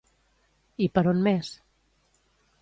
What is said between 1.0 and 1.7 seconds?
on més?